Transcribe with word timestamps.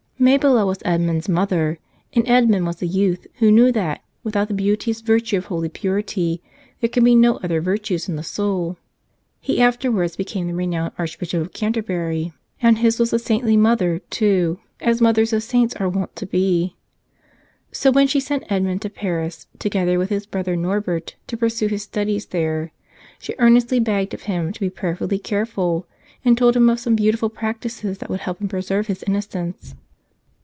Mabila 0.23 0.67
was 0.67 0.83
Edmund's 0.85 1.27
mother; 1.27 1.79
and 2.13 2.23
Edmund 2.29 2.67
was 2.67 2.79
a 2.79 2.85
youth 2.85 3.25
who 3.39 3.49
knew 3.51 3.71
that 3.71 4.03
without 4.23 4.49
the 4.49 4.53
beauteous 4.53 5.01
virtue 5.01 5.37
of 5.39 5.45
holy 5.47 5.67
purity 5.67 6.43
there 6.79 6.89
can 6.89 7.03
be 7.03 7.15
no 7.15 7.37
other 7.37 7.59
virtues 7.59 8.07
in 8.07 8.17
the 8.17 8.21
soul. 8.23 8.77
He 9.39 9.59
afterwards 9.59 10.15
became 10.15 10.45
the 10.45 10.53
renowned 10.53 10.91
Archbishop 10.99 11.41
of 11.41 11.53
Canterbury. 11.53 12.33
And 12.61 12.77
his 12.77 12.99
was 12.99 13.11
a 13.13 13.17
saintly 13.17 13.57
mother, 13.57 13.97
too, 14.11 14.59
as 14.79 15.01
mothers 15.01 15.33
of 15.33 15.41
saints 15.41 15.75
are 15.77 15.89
wont 15.89 16.15
to 16.17 16.27
be. 16.27 16.75
So 17.71 17.89
when 17.89 18.05
she 18.05 18.19
sent 18.19 18.43
Edmund 18.47 18.83
to 18.83 18.91
Paris, 18.91 19.47
together 19.57 19.97
with 19.97 20.11
his 20.11 20.27
brother 20.27 20.55
Norbert, 20.55 21.15
to 21.25 21.35
pursue 21.37 21.65
his 21.65 21.81
studies 21.81 22.27
there, 22.27 22.71
she 23.17 23.33
earnestly 23.39 23.79
begged 23.79 24.13
of 24.13 24.21
him 24.21 24.53
to 24.53 24.59
be 24.59 24.69
prayerfully 24.69 25.17
careful 25.17 25.87
and 26.23 26.37
told 26.37 26.55
him 26.55 26.69
of 26.69 26.79
some 26.79 26.95
beautiful 26.95 27.29
practices 27.31 27.97
that 27.97 28.09
would 28.11 28.19
help 28.19 28.39
him 28.39 28.47
preserve 28.47 28.85
his 28.85 29.01
innocence. 29.07 29.73